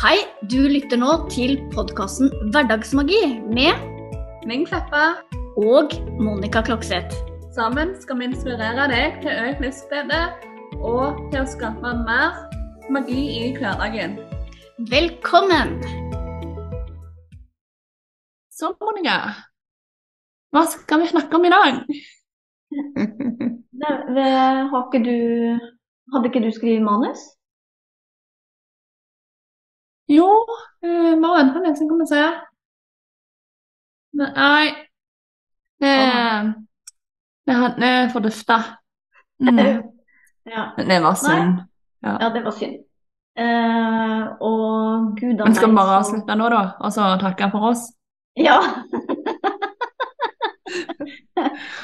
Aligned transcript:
Hei, 0.00 0.16
du 0.48 0.62
lytter 0.64 0.96
nå 0.96 1.10
til 1.28 1.58
podkasten 1.74 2.30
Hverdagsmagi 2.54 3.18
med 3.52 3.82
Ming 4.48 4.62
Kleppa. 4.64 5.18
og 5.60 5.90
Monica 6.16 6.62
Klokseth. 6.64 7.12
Sammen 7.52 7.90
skal 8.00 8.16
vi 8.16 8.30
inspirere 8.30 8.86
deg 8.88 9.18
til 9.20 9.34
økt 9.42 9.58
livsglede 9.60 10.20
og 10.80 11.18
til 11.34 11.42
å 11.42 11.50
skape 11.52 11.92
mer 12.06 12.38
magi 12.88 13.26
i 13.42 13.50
hverdagen. 13.58 14.14
Velkommen! 14.88 15.74
Så, 18.48 18.72
Monica, 18.80 19.18
hva 20.56 20.62
skal 20.78 21.02
vi 21.04 21.10
snakke 21.12 21.36
om 21.36 21.44
i 21.44 21.52
dag? 21.52 21.82
Det, 24.16 24.32
har 24.72 24.80
ikke 24.80 25.04
du 25.04 25.60
Hadde 26.14 26.32
ikke 26.32 26.42
du 26.48 26.48
skrevet 26.56 26.88
manus? 26.88 27.20
Jo, 30.10 30.26
eh, 30.82 31.14
har 31.54 31.62
litt, 31.64 31.78
så 31.78 31.86
kan 31.88 31.98
vi 32.02 32.06
se. 32.10 32.24
Nei 34.20 34.66
eh, 35.86 36.40
Det 37.46 37.54
hadde 37.62 37.90
fordufta. 38.12 38.56
Mm. 39.42 39.60
Ja, 40.50 40.62
Det 40.76 40.98
var 41.04 41.14
synd. 41.14 41.60
ja 42.02 42.28
det 42.34 42.40
var 42.42 42.50
synd. 42.56 42.78
Eh, 43.38 44.22
og 44.40 45.12
gud 45.20 45.38
Men 45.44 45.54
skal 45.54 45.70
vi 45.70 45.76
bare 45.76 45.98
avslutte 46.00 46.34
nå, 46.34 46.48
da? 46.50 46.62
Og 46.80 46.92
så 46.92 47.02
takke 47.20 47.50
for 47.52 47.60
oss? 47.70 47.78
Ja. 48.40 48.56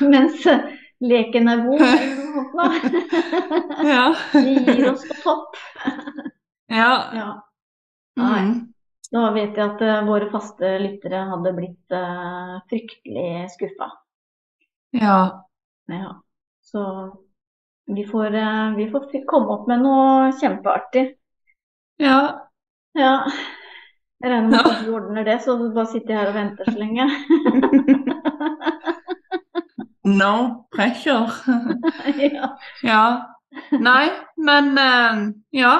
Mens 0.12 0.46
leken 1.00 1.48
er 1.52 1.56
god, 1.66 1.80
eller 1.84 2.26
noe 2.34 2.44
sånt. 2.56 2.94
Ja. 3.92 4.04
Vi 4.34 4.54
gir 4.64 4.90
oss 4.90 5.04
på 5.08 5.14
topp. 5.22 5.56
ja. 6.72 6.92
Ja. 7.14 7.28
Nei. 8.16 8.44
Nå 9.12 9.22
Da 9.22 9.32
vet 9.34 9.58
jeg 9.58 9.64
at 9.70 9.82
uh, 9.84 10.06
våre 10.06 10.28
faste 10.32 10.72
lyttere 10.82 11.20
hadde 11.30 11.52
blitt 11.56 11.94
uh, 11.94 12.56
fryktelig 12.70 13.46
skuffa. 13.54 13.90
ja. 14.96 15.20
Ja. 15.86 16.16
Så 16.66 16.82
vi 17.86 18.02
får, 18.06 18.34
uh, 18.34 18.74
vi 18.76 18.88
får 18.90 19.12
komme 19.30 19.54
opp 19.54 19.68
med 19.70 19.84
noe 19.84 20.32
kjempeartig. 20.40 21.12
Ja. 22.02 22.48
Ja. 22.98 23.14
Jeg 24.24 24.32
regner 24.32 24.48
med 24.48 24.66
at 24.66 24.82
du 24.82 24.94
ordner 24.96 25.24
det, 25.28 25.38
så 25.44 25.54
bare 25.60 25.86
sitter 25.92 26.16
her 26.16 26.32
og 26.32 26.38
venter 26.40 26.70
så 26.70 26.78
lenge. 26.80 27.06
No 30.06 30.66
pressure. 30.70 31.26
ja. 32.36 32.52
ja. 32.86 33.06
Nei, 33.74 34.06
men 34.38 34.78
ja. 35.50 35.72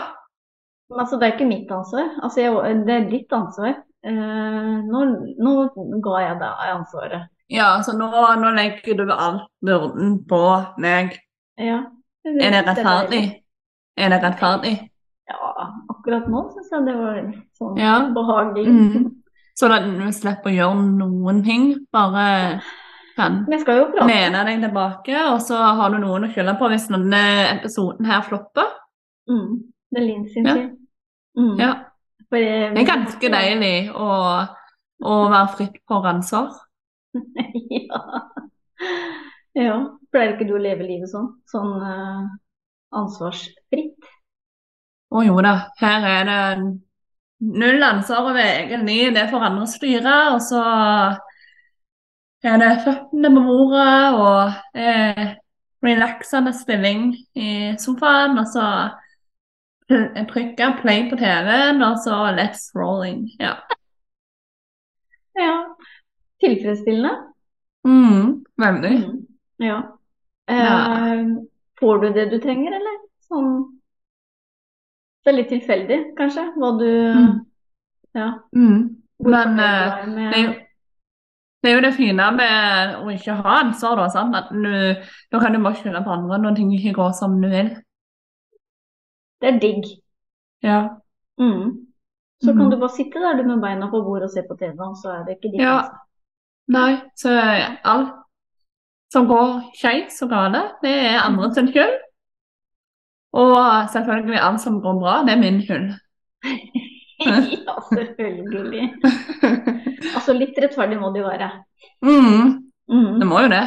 Men 0.91 1.01
Altså, 1.03 1.19
det 1.19 1.27
er 1.27 1.35
ikke 1.35 1.49
mitt 1.49 1.71
ansvar. 1.75 2.13
Altså, 2.23 2.41
jeg, 2.41 2.77
det 2.87 2.95
er 2.95 3.09
ditt 3.11 3.33
ansvar. 3.35 3.75
Eh, 4.07 4.75
nå, 4.87 5.05
nå 5.43 5.55
ga 6.05 6.21
jeg 6.23 6.39
deg 6.43 6.71
ansvaret. 6.77 7.27
Ja, 7.51 7.69
så 7.83 7.95
nå, 7.95 8.11
nå 8.43 8.53
legger 8.55 8.99
du 8.99 9.11
all 9.13 9.41
byrden 9.65 10.17
på 10.31 10.43
meg. 10.83 11.19
Ja. 11.59 11.83
Er 12.27 12.55
det 12.55 12.65
rettferdig? 12.67 13.23
Er 13.97 14.11
det 14.11 14.23
rettferdig? 14.23 14.75
Ja, 15.31 15.69
akkurat 15.91 16.27
nå 16.31 16.43
syns 16.55 16.73
jeg 16.75 16.87
det 16.87 16.97
var 16.99 17.21
sånn 17.59 17.79
Ja. 17.81 17.95
behagelig. 18.15 18.67
Mm. 18.67 19.07
Så 19.59 19.71
at 19.73 19.87
du 19.89 20.03
slipper 20.13 20.51
å 20.51 20.55
gjøre 20.55 20.83
noen 20.99 21.39
ting, 21.47 21.71
bare 21.95 22.61
kan 23.17 23.47
lene 23.49 24.43
deg 24.45 24.61
tilbake, 24.61 25.17
og 25.33 25.39
så 25.41 25.57
har 25.79 25.95
du 25.95 25.97
noen 26.03 26.27
å 26.27 26.33
skylde 26.35 26.59
på 26.61 26.69
hvis 26.69 26.91
denne 26.93 27.23
episoden 27.55 28.05
her 28.11 28.21
flopper. 28.27 28.69
Mm. 29.31 29.65
Det 29.97 30.03
er 30.03 30.07
Linn 30.07 30.27
sin 30.29 30.45
Ja. 30.47 30.53
skyld. 30.55 30.73
Mm. 31.39 31.59
Ja. 31.61 31.73
For 32.29 32.37
jeg- 32.37 32.75
Det 32.77 32.83
er 32.83 32.91
ganske 32.97 33.29
deilig 33.33 33.77
å, 33.97 34.09
å 35.09 35.15
være 35.33 35.49
fritt 35.57 35.79
for 35.89 36.05
ansvar. 36.11 36.51
ja. 37.71 38.01
ja. 39.57 39.77
Pleier 40.13 40.35
ikke 40.35 40.49
du 40.49 40.55
å 40.57 40.61
leve 40.61 40.85
livet 40.85 41.09
sånn? 41.09 41.31
Sånn 41.49 41.73
uh, 41.81 42.27
ansvarsfritt? 42.93 44.11
Å 45.17 45.23
jo 45.25 45.39
da, 45.41 45.55
her 45.81 46.05
er 46.11 46.29
det 46.29 46.43
null 47.47 47.83
ansvar 47.85 48.27
over 48.33 48.43
egen 48.43 48.85
liv, 48.89 49.15
det 49.15 49.29
får 49.31 49.49
andre 49.49 49.67
styre. 49.71 50.15
Og 50.35 50.41
så 50.45 50.61
er 52.45 52.61
det 52.61 52.73
føttene 52.85 53.31
på 53.33 53.43
bordet 53.47 54.21
og 54.21 54.53
eh, 54.77 55.35
relaxende 55.87 56.53
stilling 56.57 57.13
i 57.39 57.49
sofaen. 57.81 58.37
Og 58.43 58.49
så 58.51 58.67
pl- 59.91 60.27
trykker 60.31 60.77
play 60.83 61.07
på 61.11 61.17
TV-en, 61.21 61.83
og 61.83 61.99
så 62.05 62.19
let's 62.37 62.71
rolling. 62.75 63.27
Ja. 63.41 63.55
Ja. 65.37 65.55
Tilfredsstillende? 66.41 67.11
Mm, 67.87 68.45
veldig. 68.59 68.95
Mm. 69.07 69.27
Ja. 69.63 69.77
Eh, 70.51 71.27
Får 71.81 71.99
du 72.03 72.13
det 72.13 72.31
du 72.31 72.39
trenger, 72.41 72.73
eller? 72.73 72.95
Sånn 73.27 73.51
Det 75.25 75.33
er 75.33 75.37
litt 75.41 75.49
tilfeldig, 75.51 75.99
kanskje, 76.17 76.45
hva 76.57 76.71
du 76.79 76.87
Mm. 77.17 77.35
Ja. 78.17 78.29
Mm. 78.57 78.97
Men 79.27 79.59
eh, 79.61 80.07
det 80.07 80.37
er, 80.39 80.43
jo, 80.45 80.53
det 81.63 81.71
er 81.71 81.75
jo 81.75 81.83
det 81.85 81.95
fine 81.97 82.29
med 82.37 82.95
å 83.03 83.11
ikke 83.13 83.35
ha 83.43 83.57
ansvar, 83.65 83.97
da. 84.01 84.07
Sant? 84.13 84.37
At 84.37 84.53
nu, 84.55 84.95
da 85.33 85.41
kan 85.43 85.53
du 85.53 85.61
bare 85.65 85.77
skylde 85.81 86.01
på 86.05 86.15
andre 86.15 86.39
når 86.41 86.57
ting 86.57 86.71
ikke 86.77 86.95
går 86.97 87.13
som 87.19 87.37
du 87.43 87.49
vil. 87.53 87.71
Det 89.41 89.49
er 89.55 89.59
digg. 89.61 89.85
Ja. 90.63 90.81
Mm. 91.39 91.87
Så 92.43 92.53
Mm. 92.53 92.59
kan 92.59 92.71
du 92.71 92.77
bare 92.79 92.95
sitte 92.97 93.19
der 93.21 93.37
du 93.37 93.43
med 93.49 93.61
beina 93.61 93.87
på 93.91 94.03
bordet 94.05 94.25
og 94.25 94.31
se 94.31 94.43
på 94.49 94.57
TV, 94.57 94.77
så 95.03 95.09
er 95.13 95.25
det 95.25 95.37
ikke 95.37 95.53
ditt 95.53 95.61
Ja. 95.61 95.81
Nei, 96.69 96.97
så 97.17 97.31
alt 97.85 98.13
som 99.13 99.27
går 99.29 99.71
skeis 99.79 100.23
og 100.23 100.29
gale, 100.31 100.63
det 100.83 100.91
er 100.91 101.21
andre 101.23 101.55
sin 101.55 101.69
skyld. 101.69 101.95
Og 103.33 103.89
selvfølgelig 103.93 104.41
alt 104.43 104.61
som 104.61 104.81
går 104.83 105.01
bra, 105.01 105.23
det 105.25 105.33
er 105.37 105.41
min 105.41 105.61
skyld. 105.63 105.95
ja, 107.27 107.75
selvfølgelig. 107.93 108.95
Altså, 110.17 110.33
litt 110.33 110.59
rettferdig 110.63 110.99
må 111.01 111.11
det 111.15 111.23
jo 111.23 111.29
være. 111.29 111.51
mm, 112.03 112.63
Mm. 112.89 113.19
det 113.21 113.27
må 113.27 113.41
jo 113.41 113.49
det. 113.49 113.65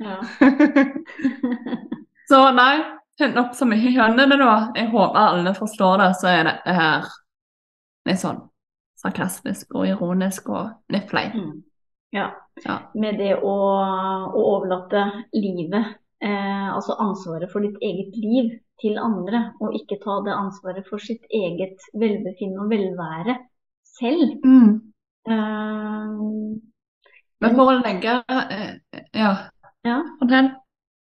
Ja. 0.00 0.16
så 2.30 2.40
nei, 2.54 2.76
nok 3.34 3.54
så 3.56 3.66
mye 3.68 3.92
skjønner 3.92 4.30
det, 4.30 4.38
da. 4.40 4.52
Jeg 4.76 4.90
håper 4.92 5.18
alle 5.20 5.54
forstår 5.56 6.00
det, 6.02 6.10
så 6.20 6.30
er 6.32 6.46
dette 6.48 6.76
her 6.76 7.10
litt 8.08 8.22
sånn 8.22 8.40
sarkastisk 9.00 9.74
og 9.78 9.88
ironisk 9.88 10.48
og 10.52 10.92
litt 10.92 11.08
fleip. 11.10 11.36
Mm. 11.36 11.58
ja. 12.16 12.30
Ja. 12.60 12.74
Med 12.92 13.16
det 13.16 13.36
å, 13.40 13.52
å 14.36 14.40
overlate 14.56 15.04
livet, 15.32 15.94
eh, 16.20 16.66
altså 16.74 16.96
ansvaret 17.00 17.48
for 17.52 17.64
ditt 17.64 17.78
eget 17.80 18.16
liv, 18.20 18.50
til 18.80 18.96
andre, 19.00 19.50
og 19.60 19.74
ikke 19.76 19.98
ta 20.00 20.18
det 20.24 20.32
ansvaret 20.32 20.86
for 20.88 21.02
sitt 21.04 21.26
eget 21.36 21.82
velbefinnende 22.00 22.62
og 22.64 22.70
velvære 22.72 23.34
selv. 23.84 24.38
Mm. 24.44 24.70
Eh, 25.28 26.14
Men 27.44 27.56
for 27.56 27.72
å 27.72 27.78
legge 27.80 28.14
eh, 28.28 28.70
Ja, 29.16 29.34
ja. 29.84 29.98
fortell. 30.20 30.48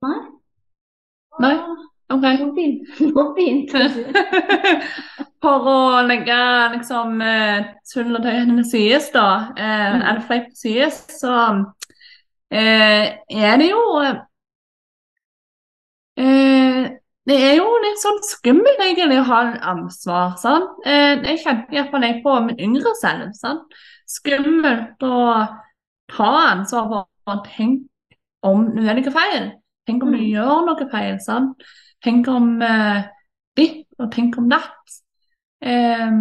Nei. 0.06 0.20
Nei? 1.44 1.56
OK. 2.13 2.21
Nå 2.21 2.51
begynte, 2.53 3.05
nå 3.16 3.23
begynte 3.35 3.79
du. 3.89 4.01
For 5.41 5.66
å 5.69 5.77
legge 6.05 6.38
liksom 6.75 7.19
eh, 7.21 7.66
tull 7.91 8.16
og 8.17 8.23
tøy 8.25 8.38
til 8.49 8.63
sides, 8.69 9.09
da, 9.13 9.25
eh, 9.57 9.95
Mm. 9.95 10.01
eller 10.01 10.21
fleip 10.27 10.45
til 10.51 10.57
sides, 10.61 10.99
så 11.21 11.33
eh, 12.51 13.17
er 13.29 13.57
det 13.61 13.69
jo 13.71 13.81
eh, 16.17 16.89
Det 17.25 17.38
er 17.41 17.55
jo 17.57 17.66
litt 17.81 17.97
sånn 18.01 18.19
skummelt 18.25 18.81
egentlig 18.85 19.17
å 19.17 19.25
ha 19.31 19.39
ansvar, 19.73 20.35
sant? 20.37 20.75
Eh, 20.85 21.16
jeg 21.25 21.41
kjente 21.41 21.73
iallfall 21.73 22.05
jeg 22.05 22.19
på 22.25 22.35
min 22.46 22.59
yngre 22.67 22.93
selv, 23.01 23.31
sant? 23.34 23.66
Skummelt 24.05 25.01
å 25.01 25.47
ta 26.13 26.31
ansvar 26.51 26.85
for 26.91 27.08
å 27.34 27.40
tenke 27.47 27.90
om 28.46 28.67
noe 28.78 29.11
feil. 29.16 29.47
Tenk 29.90 30.03
om 30.05 30.11
du 30.13 30.17
Mm. 30.19 30.29
gjør 30.35 30.66
noe 30.67 30.90
feil, 30.91 31.17
sant? 31.19 31.58
Tenk 32.05 32.28
om 32.29 32.61
eh, 32.61 33.05
ditt, 33.57 33.85
og 33.99 34.11
tenk 34.13 34.37
om 34.37 34.49
datt. 34.52 34.99
Eh, 35.66 36.11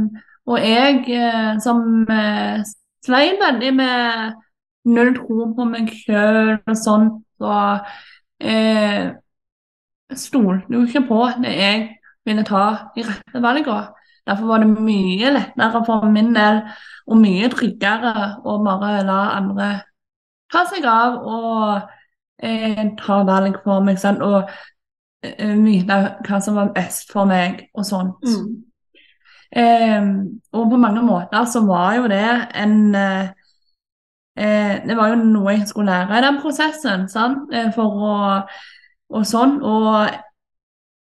og 0.49 0.65
jeg 0.65 1.03
eh, 1.13 1.51
som 1.65 1.83
eh, 2.09 2.63
sleit 3.05 3.43
veldig 3.43 3.73
med 3.77 4.41
null 4.89 5.13
tro 5.17 5.51
på 5.57 5.67
meg 5.69 5.91
sjøl 5.93 6.57
og 6.57 6.77
sånt, 6.77 7.21
og 7.45 7.85
eh, 8.41 9.13
stolte 10.15 10.73
jo 10.73 10.85
ikke 10.87 11.05
på 11.09 11.21
det 11.43 11.55
jeg 11.59 11.85
ville 12.25 12.45
ta 12.49 12.65
de 12.97 13.05
rette 13.05 13.45
valgene. 13.45 13.93
Derfor 14.25 14.49
var 14.49 14.63
det 14.63 14.71
mye 14.81 15.33
lettere 15.35 15.83
for 15.85 16.07
min 16.09 16.33
del, 16.33 16.63
og 17.05 17.19
mye 17.21 17.51
tryggere, 17.53 18.15
å 18.41 18.57
bare 18.65 19.03
la 19.05 19.19
andre 19.37 19.67
ta 20.53 20.63
seg 20.71 20.87
av 20.89 21.19
og 21.29 21.91
eh, 22.41 22.87
ta 23.01 23.19
valg 23.29 23.59
for 23.67 23.85
meg 23.85 24.01
selv, 24.01 24.25
og 24.25 24.55
eh, 25.39 25.57
vite 25.65 25.99
hva 26.27 26.41
som 26.43 26.59
var 26.59 26.75
best 26.77 27.13
for 27.13 27.29
meg 27.31 27.67
og 27.75 27.87
sånt. 27.89 28.23
Mm. 28.25 28.53
Eh, 29.55 30.07
og 30.53 30.71
på 30.71 30.83
mange 30.83 31.03
måter 31.07 31.47
så 31.47 31.63
var 31.67 31.97
jo 32.01 32.09
det 32.11 32.29
en 32.59 32.95
eh, 32.99 33.29
eh, 34.37 34.81
Det 34.83 34.97
var 34.99 35.13
jo 35.13 35.21
noe 35.23 35.53
jeg 35.55 35.69
skulle 35.69 35.93
lære 35.93 36.19
i 36.19 36.25
den 36.27 36.41
prosessen, 36.43 37.09
sant? 37.09 37.53
Eh, 37.55 37.71
for 37.75 38.07
å 38.11 38.15
og 39.15 39.27
sånn. 39.29 39.59
Og 39.63 40.09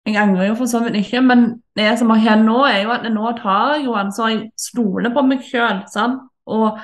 jeg 0.06 0.20
angrer 0.22 0.50
jo 0.52 0.58
for 0.60 0.70
så 0.70 0.82
vidt 0.84 1.00
ikke, 1.00 1.24
men 1.26 1.48
det 1.78 1.90
som 2.00 2.12
har 2.14 2.22
skjedd 2.22 2.44
nå, 2.46 2.60
er 2.70 2.84
jo 2.84 2.94
at 2.96 3.08
nå 3.12 3.32
tar 3.40 3.76
jeg 3.76 3.88
jo 3.88 3.96
ansvar. 4.00 4.34
Jeg 4.36 4.52
stoler 4.60 5.14
på 5.14 5.24
meg 5.26 5.46
sjøl, 5.46 5.82
sant. 5.92 6.28
Og, 6.46 6.78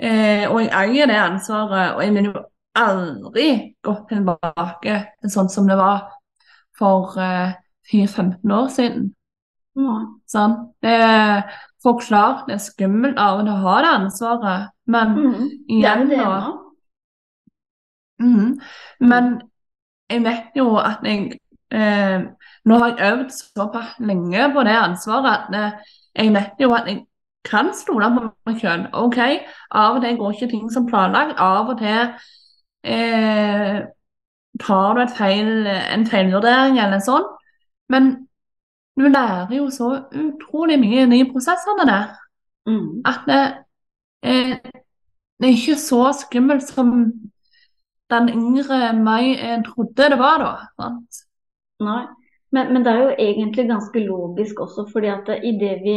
eh, 0.00 0.46
og 0.48 0.62
jeg 0.64 0.72
eier 0.72 1.10
det 1.10 1.18
ansvaret. 1.20 1.96
Og 1.96 2.04
jeg 2.04 2.16
vil 2.16 2.30
jo 2.30 2.46
aldri 2.80 3.50
gå 3.84 3.94
tilbake 4.08 4.96
til 5.20 5.32
sånn 5.32 5.50
som 5.52 5.68
det 5.68 5.76
var 5.80 6.08
for 6.80 7.14
uh, 7.20 7.52
4-15 7.92 8.54
år 8.56 8.70
siden. 8.72 9.10
Ja. 9.78 9.98
Sånn. 10.30 10.56
Det 10.82 10.96
er 10.96 11.44
forklart, 11.82 12.46
det 12.48 12.56
er 12.58 12.64
skummelt 12.64 13.20
av 13.20 13.40
å 13.44 13.60
ha 13.64 13.76
det 13.84 13.92
ansvaret, 13.98 14.72
men 14.90 15.14
Mm. 15.16 15.32
Det 15.32 15.46
er 15.46 15.76
igjen 15.76 16.08
det 16.10 16.18
da 16.18 16.40
nå. 16.40 16.56
Mhm. 18.20 18.60
Men 19.00 19.40
jeg 20.10 20.24
vet 20.24 20.56
jo 20.56 20.76
at 20.76 20.98
jeg 21.04 21.38
eh, 21.70 22.20
Nå 22.64 22.78
har 22.78 22.90
jeg 22.90 23.12
øvd 23.12 23.30
såpass 23.30 23.94
lenge 24.00 24.50
på 24.52 24.64
det 24.66 24.74
ansvaret 24.76 25.30
at 25.32 25.54
eh, 25.54 25.94
jeg 26.14 26.34
vet 26.34 26.60
jo 26.60 26.74
at 26.76 26.86
jeg 26.86 27.06
kan 27.44 27.70
stole 27.74 28.10
på 28.12 28.26
meg 28.46 28.60
selv. 28.60 28.90
OK, 28.92 29.18
av 29.70 29.96
og 29.96 30.02
til 30.02 30.18
går 30.18 30.32
ikke 30.32 30.50
ting 30.50 30.66
som 30.72 30.86
planlagt. 30.86 31.38
Av 31.40 31.70
og 31.72 31.78
til 31.78 32.10
eh, 32.84 33.80
tar 34.60 34.98
du 34.98 35.04
feil, 35.16 35.66
en 35.66 36.06
feilvurdering 36.06 36.78
eller 36.78 37.02
sånn. 37.04 37.26
Men 37.90 38.10
du 39.00 39.08
lærer 39.08 39.54
jo 39.56 39.68
så 39.72 39.90
utrolig 40.12 40.78
mye 40.80 41.06
i 41.06 41.10
de 41.10 41.24
prosessene 41.32 41.86
der 41.88 42.16
Mm. 42.68 43.00
at 43.08 43.20
det, 43.26 43.64
eh, 44.22 44.58
det 45.40 45.48
er 45.48 45.54
ikke 45.56 45.78
så 45.80 46.12
skummelt 46.12 46.62
som 46.68 46.90
den 48.10 48.28
yngre 48.28 48.92
meg 48.98 49.38
eh, 49.40 49.62
trodde 49.64 50.10
det 50.12 50.18
var 50.20 50.42
da. 50.42 50.50
Sant? 50.76 51.22
Nei. 51.80 52.02
Men, 52.52 52.72
men 52.74 52.84
det 52.84 52.92
er 52.92 53.00
jo 53.00 53.14
egentlig 53.16 53.68
ganske 53.68 54.02
logisk 54.04 54.60
også, 54.60 54.84
fordi 54.92 55.06
at 55.12 55.28
i 55.42 55.52
det 55.58 55.76
vi 55.84 55.94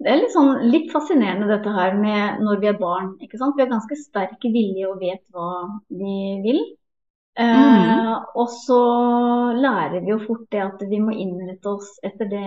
Det 0.00 0.08
er 0.08 0.16
litt 0.16 0.32
sånn 0.32 0.62
litt 0.72 0.86
fascinerende 0.92 1.48
dette 1.50 1.72
her 1.74 1.92
med 1.94 2.38
når 2.40 2.60
vi 2.60 2.68
er 2.70 2.78
barn. 2.80 3.10
ikke 3.20 3.36
sant? 3.38 3.56
Vi 3.56 3.62
har 3.62 3.68
ganske 3.68 3.96
sterk 4.00 4.40
vilje 4.42 4.86
og 4.88 5.00
vet 5.00 5.20
hva 5.32 5.80
vi 5.92 6.40
vil. 6.44 6.60
Eh, 7.38 7.46
Mhm. 7.46 8.24
og 8.34 8.48
så 8.50 8.78
lærer 9.56 10.00
vi 10.04 10.10
jo 10.10 10.18
fort 10.26 10.46
det 10.52 10.60
at 10.62 10.82
vi 10.90 10.98
må 11.00 11.12
innrette 11.14 11.66
oss 11.66 11.98
etter 12.04 12.28
det 12.28 12.42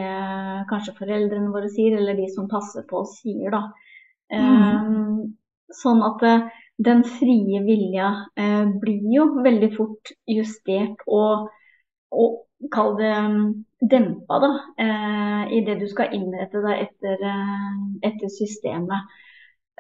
kanskje 0.70 0.96
foreldrene 1.00 1.52
våre 1.54 1.70
sier, 1.70 1.98
eller 1.98 2.16
de 2.16 2.28
som 2.36 2.48
passer 2.52 2.84
på 2.90 3.00
oss 3.04 3.20
sier, 3.22 3.50
da. 3.52 3.64
Eh, 4.32 5.24
Sånn 5.74 6.04
at 6.06 6.22
eh, 6.24 6.44
den 6.86 7.04
frie 7.04 7.60
vilja 7.66 8.10
eh, 8.38 8.66
blir 8.82 9.02
jo 9.16 9.24
veldig 9.42 9.72
fort 9.76 10.12
justert 10.30 11.02
og, 11.08 11.48
og 12.12 12.70
kall 12.72 12.94
det 13.00 13.10
mm, 13.16 13.48
dempa, 13.90 14.40
da, 14.44 14.52
eh, 14.86 15.44
i 15.58 15.64
det 15.66 15.80
du 15.82 15.88
skal 15.90 16.14
innrette 16.14 16.62
deg 16.62 16.84
etter, 16.86 17.26
eh, 17.32 17.80
etter 18.12 18.30
systemet. 18.38 19.10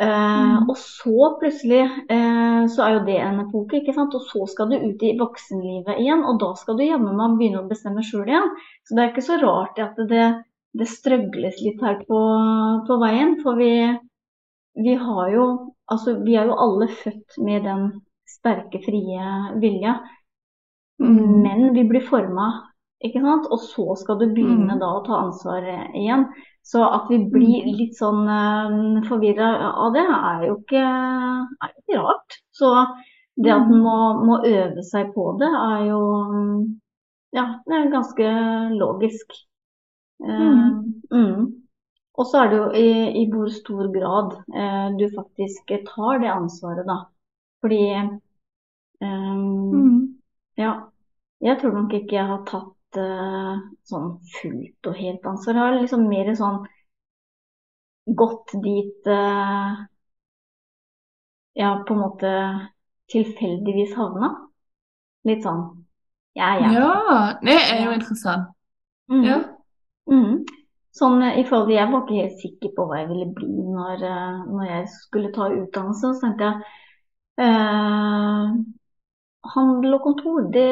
Eh, 0.01 0.07
Mm. 0.43 0.69
og 0.69 0.77
så 0.77 1.27
plutselig 1.39 1.81
eh, 2.09 2.63
så 2.73 2.81
er 2.83 2.93
jo 2.95 3.03
det 3.05 3.17
en 3.21 3.39
epoke, 3.43 3.77
ikke 3.77 3.93
sant. 3.93 4.15
Og 4.17 4.21
så 4.31 4.47
skal 4.49 4.69
du 4.71 4.77
ut 4.81 5.03
i 5.05 5.13
voksenlivet 5.19 5.99
igjen, 6.01 6.23
og 6.25 6.39
da 6.41 6.53
skal 6.57 6.77
du 6.79 6.83
jammen 6.85 7.15
meg 7.19 7.37
begynne 7.37 7.61
å 7.61 7.69
bestemme 7.69 8.01
sjøl 8.05 8.25
igjen. 8.31 8.49
Så 8.87 8.95
det 8.95 9.03
er 9.03 9.11
ikke 9.13 9.27
så 9.27 9.37
rart 9.43 9.77
at 9.79 9.99
det, 10.09 10.25
det 10.73 10.87
strøgles 10.89 11.61
litt 11.61 11.81
her 11.85 11.99
på, 12.07 12.21
på 12.87 12.97
veien. 13.03 13.37
For 13.43 13.59
vi, 13.61 13.73
vi 14.87 14.95
har 14.95 15.29
jo 15.35 15.45
Altså, 15.91 16.13
vi 16.23 16.37
er 16.39 16.47
jo 16.47 16.55
alle 16.63 16.85
født 16.87 17.35
med 17.43 17.65
den 17.67 17.81
sterke, 18.25 18.79
frie 18.85 19.25
vilja. 19.59 19.97
Mm. 21.03 21.41
Men 21.43 21.73
vi 21.75 21.83
blir 21.89 22.05
forma, 22.07 22.45
ikke 23.03 23.21
sant. 23.21 23.47
Og 23.51 23.59
så 23.59 23.95
skal 23.99 24.19
du 24.19 24.25
begynne 24.33 24.73
Mm. 24.75 24.79
da 24.79 24.89
å 24.97 25.03
ta 25.05 25.13
ansvar 25.25 25.63
igjen. 25.93 26.27
Så 26.63 26.83
at 26.83 27.09
vi 27.09 27.17
blir 27.31 27.63
Mm. 27.65 27.73
litt 27.77 27.95
sånn 27.99 28.27
uh, 28.27 29.01
forvirra 29.09 29.49
av 29.75 29.93
det, 29.93 30.05
er 30.07 30.45
jo 30.47 30.57
ikke, 30.61 30.83
er 31.63 31.71
ikke 31.81 31.99
rart. 31.99 32.37
Så 32.55 32.69
det 33.35 33.51
at 33.51 33.67
man 33.67 33.81
må, 33.83 33.97
må 34.25 34.37
øve 34.45 34.83
seg 34.83 35.13
på 35.15 35.37
det, 35.39 35.49
er 35.49 35.85
jo 35.89 35.99
mm, 36.31 36.79
Ja, 37.33 37.59
det 37.65 37.73
er 37.73 37.91
ganske 37.91 38.27
logisk. 38.77 39.31
Uh, 40.23 40.83
mm. 41.11 41.63
Og 42.15 42.25
så 42.29 42.43
er 42.43 42.49
det 42.51 42.57
jo 42.57 42.67
i, 42.77 43.23
i 43.23 43.29
hvor 43.31 43.49
stor 43.49 43.87
grad 43.91 44.35
uh, 44.53 44.89
du 44.99 45.09
faktisk 45.15 45.71
tar 45.87 46.19
det 46.21 46.29
ansvaret, 46.29 46.85
da. 46.85 46.99
Fordi 47.61 47.81
um, 49.01 49.73
Mm. 49.73 50.19
ja, 50.57 50.73
jeg 51.41 51.59
tror 51.59 51.71
nok 51.73 51.93
ikke 51.93 52.15
jeg 52.15 52.27
har 52.27 52.43
tatt 52.45 52.63
eh, 52.63 52.82
sånn 52.95 54.09
fullt 54.35 54.89
og 54.89 54.97
helt 54.99 55.25
ansvar. 55.29 55.57
Jeg 55.57 55.63
har 55.63 55.79
liksom 55.79 56.05
mer 56.09 56.31
sånn 56.37 56.61
gått 58.19 58.53
dit 58.63 59.09
eh, 59.09 59.83
jeg 61.53 61.85
på 61.87 61.95
en 61.95 62.01
måte 62.01 62.33
tilfeldigvis 63.13 63.95
havna. 63.97 64.33
Litt 65.27 65.45
sånn 65.45 65.63
ja, 66.33 66.55
ja. 66.57 66.69
Ja, 66.73 66.93
det 67.45 67.55
er 67.61 67.83
jo 67.85 67.93
interessant. 67.93 68.49
Mm. 69.11 69.23
Ja. 69.27 69.39
Mm. 70.09 70.39
Sånn 70.93 71.21
eh, 71.25 71.39
i 71.41 71.43
forhold 71.45 71.69
til 71.69 71.77
Jeg 71.77 71.91
var 71.91 72.03
ikke 72.03 72.21
helt 72.21 72.39
sikker 72.41 72.71
på 72.75 72.85
hva 72.89 73.01
jeg 73.01 73.09
ville 73.11 73.27
bli 73.37 73.65
når, 73.73 74.05
eh, 74.09 74.39
når 74.49 74.65
jeg 74.69 74.87
skulle 74.95 75.33
ta 75.35 75.49
utdannelse. 75.53 76.13
Så 76.15 76.23
tenkte 76.23 76.49
jeg 76.49 76.55
eh, 77.45 78.55
handel 79.51 79.97
og 79.97 80.05
kontor, 80.05 80.45
det, 80.53 80.69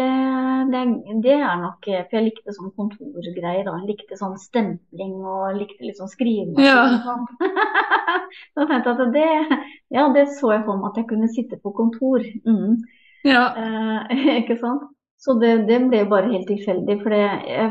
det, 0.72 0.82
det 1.24 1.34
er 1.36 1.60
nok 1.60 1.84
For 1.84 2.16
jeg 2.18 2.26
likte 2.30 2.54
sånn 2.56 2.72
kontorgreier. 2.78 3.66
da. 3.68 3.76
Jeg 3.82 3.90
likte 3.90 4.20
sånn 4.20 4.38
stempling 4.40 5.18
og 5.20 5.58
likte 5.60 5.84
litt 5.86 6.00
sånn 6.00 6.12
skriving. 6.12 6.56
Ja. 6.62 6.86
sånn. 7.04 7.28
Så 8.56 8.66
tenkte 8.70 8.94
jeg 8.94 8.96
at 8.96 9.14
det, 9.18 9.60
ja, 9.92 10.08
det 10.16 10.26
så 10.38 10.54
jeg 10.56 10.66
for 10.66 10.80
meg 10.80 10.92
at 10.92 11.02
jeg 11.02 11.10
kunne 11.12 11.30
sitte 11.32 11.60
på 11.60 11.74
kontor. 11.76 12.24
Mm. 12.48 12.80
Ja. 13.28 13.46
Eh, 13.60 14.26
ikke 14.42 14.58
sant? 14.62 14.88
Så 15.22 15.36
det, 15.42 15.68
det 15.68 15.84
ble 15.86 16.06
bare 16.10 16.32
helt 16.32 16.48
tilfeldig, 16.50 16.96
for 17.04 17.14
jeg, 17.14 17.68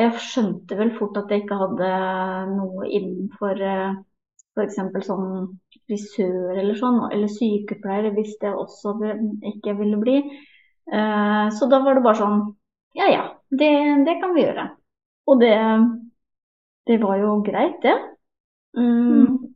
jeg 0.00 0.20
skjønte 0.30 0.78
vel 0.78 0.94
fort 0.96 1.18
at 1.20 1.32
jeg 1.32 1.42
ikke 1.42 1.58
hadde 1.60 1.90
noe 2.54 2.86
innenfor 2.88 3.60
eh, 3.60 3.98
f.eks. 4.54 4.78
som 5.06 5.24
frisør 5.84 6.58
eller 6.58 6.78
sånn, 6.78 7.00
eller 7.10 7.30
sykepleier, 7.30 8.10
det 8.14 8.26
jeg 8.30 8.54
også 8.54 8.94
ikke 9.54 9.76
ville 9.80 9.98
bli. 10.00 10.18
Eh, 10.92 11.46
så 11.56 11.68
da 11.70 11.80
var 11.84 11.96
det 11.96 12.04
bare 12.04 12.20
sånn 12.20 12.40
Ja 12.94 13.06
ja, 13.10 13.22
det, 13.50 13.70
det 14.06 14.18
kan 14.22 14.34
vi 14.36 14.44
gjøre. 14.44 14.68
Og 15.26 15.40
det, 15.40 15.54
det 16.86 17.00
var 17.02 17.18
jo 17.18 17.38
greit, 17.46 17.80
det. 17.82 17.94
Mm. 18.76 19.54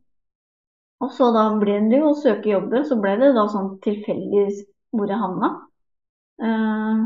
Og 0.99 1.11
så 1.15 1.29
da 1.35 1.45
ble 1.61 1.77
det 1.87 2.01
jo 2.01 2.11
å 2.11 2.19
søke 2.19 2.51
jobber, 2.51 2.83
så 2.87 2.97
ble 2.99 3.15
det 3.21 3.31
da 3.37 3.45
sånn 3.51 3.77
tilfeldig 3.85 4.45
hvor 4.95 5.11
jeg 5.11 5.21
havna. 5.21 5.53
Eh, 6.43 7.03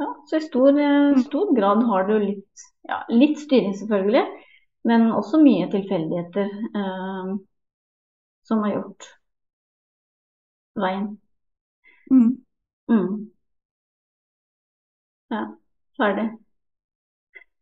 ja, 0.00 0.08
så 0.30 0.38
i 0.38 0.44
stor, 0.46 0.78
eh, 0.80 1.18
stor 1.26 1.52
grad 1.56 1.84
har 1.90 2.08
du 2.08 2.14
litt, 2.22 2.64
ja, 2.88 3.02
litt 3.12 3.38
styring 3.42 3.74
selvfølgelig, 3.76 4.24
men 4.88 5.06
også 5.12 5.40
mye 5.42 5.66
tilfeldigheter 5.72 6.48
eh, 6.82 7.34
som 8.48 8.62
har 8.64 8.74
gjort 8.76 9.08
veien. 10.74 11.18
Mm. 12.10 12.44
Mm. 12.90 13.30
Ja, 15.28 15.56
ferdig. 15.98 16.38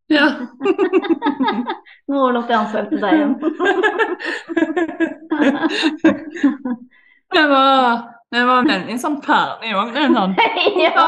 Ja. 0.06 0.26
Nå 2.08 2.16
overlot 2.18 2.48
jeg 2.50 2.58
ansvaret 2.58 2.88
til 2.92 3.00
deg 3.02 3.12
igjen. 3.16 3.34
Det 7.32 7.42
var, 7.48 8.02
det 8.30 8.42
var 8.44 8.66
veldig 8.68 8.98
sånn 9.00 9.14
ferdig 9.24 9.70
òg. 9.72 9.94
Sånn. 9.96 10.34
ja. 10.84 11.06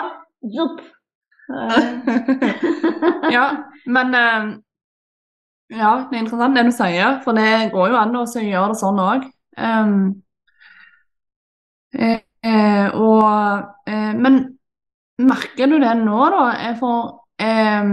Eh, 1.52 1.84
Ja, 3.34 3.44
men 3.84 4.14
eh, 4.14 4.44
Ja, 5.74 5.90
det 6.10 6.16
er 6.16 6.22
interessant 6.22 6.56
det 6.56 6.66
du 6.68 6.72
sier, 6.74 7.16
for 7.24 7.36
det 7.36 7.70
går 7.72 7.88
jo 7.90 7.96
an 7.98 8.16
å 8.20 8.24
gjøre 8.28 8.68
det 8.72 8.78
sånn 8.80 9.00
òg. 9.02 9.24
og 12.94 13.88
eh, 13.88 14.12
Men 14.14 14.38
merker 15.18 15.70
du 15.70 15.78
det 15.82 15.94
nå, 16.02 16.20
da? 16.34 16.44
Eh, 16.68 16.76
For 16.78 17.24
eh, 17.42 17.90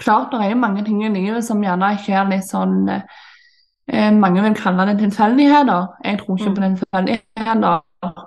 klart 0.00 0.32
det 0.32 0.40
er 0.44 0.50
jo 0.54 0.62
mange 0.62 0.84
ting 0.84 1.02
i 1.04 1.12
livet 1.12 1.44
som 1.44 1.62
gjerne 1.64 1.92
skjer 2.00 2.28
litt 2.30 2.46
sånn 2.48 2.88
eh, 2.90 4.10
Mange 4.16 4.44
vil 4.44 4.54
kalle 4.54 4.86
det 4.86 5.00
tilfeldigheter. 5.00 5.86
Jeg 6.06 6.20
tror 6.20 6.38
ikke 6.38 6.54
på 6.56 6.62
tilfeldigheter, 6.62 7.80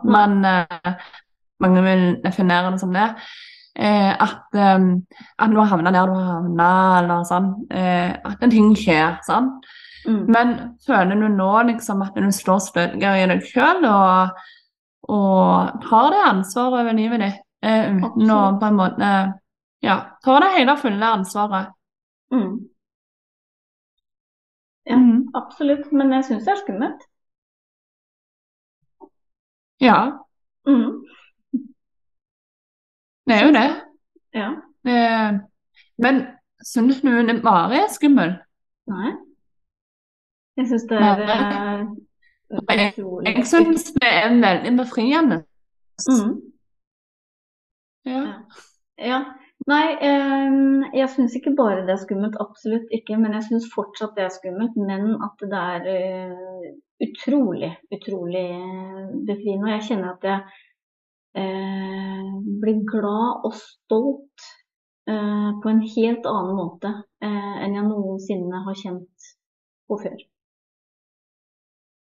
men 0.03 0.33
eh, 0.45 1.05
mange 1.63 1.83
vil 1.85 2.03
definere 2.25 2.73
det 2.73 2.81
som 2.81 2.93
det. 2.93 3.07
Eh, 3.75 4.11
at, 4.11 4.47
um, 4.53 4.89
at 5.39 5.53
du 5.53 5.59
har 5.59 5.71
havna 5.71 5.91
der 5.93 6.09
du 6.09 6.17
har 6.17 6.31
havna, 6.37 6.69
eller 6.99 7.23
sånn. 7.29 7.49
Eh, 7.71 8.11
at 8.13 8.43
en 8.43 8.53
ting 8.53 8.73
skjer. 8.77 9.19
sånn. 9.27 9.49
Mm. 10.07 10.25
Men 10.35 10.53
føler 10.85 11.15
du 11.15 11.29
nå 11.31 11.51
liksom 11.69 12.01
at 12.03 12.17
du 12.19 12.27
slår 12.31 12.59
stødigere 12.65 13.23
i 13.23 13.29
deg 13.31 13.45
sjøl 13.47 13.85
og, 13.87 14.43
og 15.15 15.79
tar 15.85 16.09
det 16.11 16.25
ansvaret 16.27 16.81
over 16.81 16.97
livet 16.97 17.23
ditt 17.23 17.39
eh, 17.63 17.93
uten 17.95 18.33
å 18.35 18.41
på 18.59 18.67
en 18.67 18.79
måte 18.81 19.13
ja, 19.83 19.95
tar 20.23 20.43
det 20.43 20.51
hele 20.57 20.75
fulle 20.79 21.07
ansvaret? 21.19 21.71
Mm. 22.31 22.51
Ja. 24.85 24.95
mm. 24.99 25.31
Absolutt. 25.39 25.91
Men 25.91 26.11
jeg 26.17 26.27
syns 26.27 26.45
det 26.47 26.53
er 26.53 26.61
skummelt. 26.65 27.07
Ja, 29.83 30.19
Mm. 30.63 31.03
Det 33.27 33.35
er 33.35 33.45
jo 33.45 33.51
det. 33.55 33.67
Ja. 34.35 34.49
Eh, 34.87 35.37
men 36.03 36.23
syns 36.65 37.01
du 37.01 37.09
bare 37.43 37.83
er 37.83 37.91
skummel? 37.93 38.33
Nei. 38.91 39.13
Jeg 40.57 40.67
syns 40.69 40.83
det 40.89 40.97
er 41.01 41.21
Nei. 41.25 41.37
eh, 41.37 41.85
Jeg- 42.69 42.93
Jeg 43.25 43.45
syns 43.49 43.91
det 43.93 44.09
er 44.09 44.29
veldig 44.41 44.77
befriende. 44.77 45.43
Mm. 46.09 46.41
Ja. 48.05 48.23
Ja. 48.97 49.19
Nei, 49.65 49.95
eh, 50.01 50.89
jeg 50.99 51.09
syns 51.09 51.35
ikke 51.39 51.55
bare 51.55 51.85
det 51.87 51.93
er 51.95 52.01
skummelt, 52.03 52.35
absolutt 52.39 52.89
ikke. 52.91 53.17
Men 53.17 53.33
jeg 53.33 53.43
syns 53.47 53.69
fortsatt 53.73 54.15
det 54.17 54.25
er 54.25 54.33
skummelt. 54.35 54.75
Men 54.75 55.15
at 55.23 55.39
det 55.39 55.53
er 55.53 55.81
uh, 55.95 56.67
utrolig, 57.07 57.71
utrolig 57.95 58.43
eh, 58.51 59.07
befriende. 59.29 59.63
Og 59.63 59.73
jeg 59.77 59.87
kjenner 59.89 60.13
at 60.13 60.23
jeg 60.23 60.39
eh, 61.37 62.27
blir 62.63 62.83
glad 62.89 63.47
og 63.47 63.55
stolt 63.57 64.47
eh, 65.09 65.49
på 65.63 65.71
en 65.71 65.81
helt 65.95 66.29
annen 66.29 66.57
måte 66.57 66.91
eh, 67.23 67.55
enn 67.65 67.77
jeg 67.77 67.87
noensinne 67.87 68.63
har 68.67 68.79
kjent 68.79 69.33
på 69.89 69.99
før. 70.03 70.17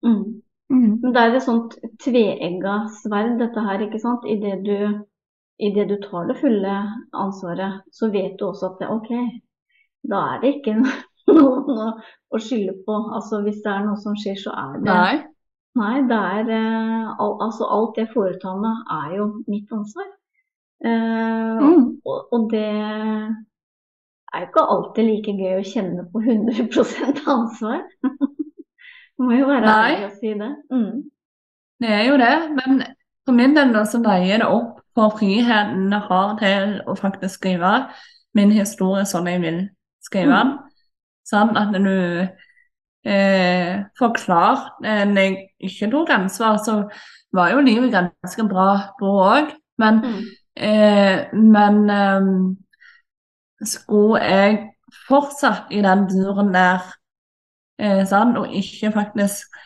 Mm. 0.07 0.43
Mhm. 0.69 0.99
Men 1.03 1.13
det 1.15 1.21
er 1.21 1.35
et 1.37 1.45
sånt 1.45 1.77
tveegga 2.05 2.75
sverd, 3.01 3.39
dette 3.41 3.65
her, 3.65 3.85
ikke 3.87 4.01
sant. 4.03 4.27
Du, 4.67 4.77
i 5.59 5.71
det 5.75 5.87
du 5.89 5.97
tar 6.05 6.29
det 6.29 6.39
fulle 6.43 6.75
ansvaret, 7.17 7.83
så 7.93 8.11
vet 8.13 8.37
du 8.39 8.49
også 8.51 8.73
at 8.73 8.83
det, 8.83 8.91
OK, 8.93 9.11
da 10.13 10.21
er 10.35 10.43
det 10.43 10.53
ikke 10.59 10.77
noe 11.39 11.89
å 12.29 12.43
skylde 12.43 12.77
på. 12.87 13.01
Altså 13.17 13.43
hvis 13.47 13.63
det 13.65 13.73
er 13.73 13.89
noe 13.89 13.99
som 14.03 14.17
skjer, 14.19 14.39
så 14.45 14.55
er 14.55 14.79
det 14.79 14.93
Nei. 14.93 15.17
Nei, 15.79 15.97
det 16.11 16.19
er 16.19 16.49
eh, 16.59 17.11
al 17.23 17.35
Altså 17.45 17.67
alt 17.71 17.99
jeg 18.01 18.09
foretar 18.15 18.57
meg, 18.63 18.81
er 18.99 19.17
jo 19.19 19.29
mitt 19.49 19.71
ansvar. 19.75 20.09
Eh, 20.85 21.59
Mm. 21.59 22.01
og, 22.07 22.33
og 22.33 22.51
det 22.53 22.65
er 22.69 24.41
jo 24.41 24.47
ikke 24.47 24.65
alltid 24.75 25.09
like 25.09 25.33
gøy 25.39 25.57
å 25.59 25.67
kjenne 25.67 26.05
på 26.13 26.21
100% 26.23 27.23
ansvar. 27.27 27.81
Det 28.03 29.25
må 29.27 29.33
jo 29.39 29.49
være 29.49 29.73
ærlig 29.73 30.07
å 30.07 30.13
si 30.21 30.35
det. 30.39 30.51
Mm. 30.71 31.03
Det 31.83 31.91
er 31.95 32.05
jo 32.09 32.19
det, 32.21 32.35
men 32.59 32.83
for 33.27 33.37
min 33.39 33.55
del 33.57 33.73
da, 33.75 33.85
så 33.87 34.01
veier 34.03 34.43
det 34.43 34.49
opp 34.51 34.79
for 34.99 35.15
friheten 35.19 35.91
jeg 35.95 36.07
har 36.09 36.33
til 36.41 36.79
å 36.91 36.95
faktisk 36.99 37.39
skrive 37.41 37.73
min 38.35 38.51
historie 38.55 39.05
sånn 39.07 39.29
jeg 39.31 39.43
vil 39.43 39.61
skrive 40.05 40.33
den. 40.35 40.55
Sånn 41.29 41.55
at 41.61 41.75
du 41.75 41.93
eh, 43.09 43.85
får 43.99 44.19
eh, 44.85 45.05
Når 45.09 45.23
jeg 45.23 45.37
ikke 45.61 45.91
tok 45.91 46.11
ansvar, 46.11 46.59
så 46.65 46.83
var 47.33 47.51
jo 47.53 47.61
livet 47.65 47.93
ganske 47.93 48.49
bra 48.49 48.69
da 49.01 49.07
òg. 49.07 49.55
Men, 49.79 50.01
Mm. 50.05 50.25
eh, 50.57 51.35
men 51.35 51.91
eh, 51.91 52.29
skulle 53.65 54.23
jeg 54.25 54.59
fortsatt 55.09 55.71
i 55.71 55.83
den 55.83 56.07
duren 56.11 56.53
der 56.55 56.81
eh, 57.79 58.05
sånn, 58.09 58.37
og 58.39 58.55
ikke 58.55 58.93
faktisk 58.95 59.59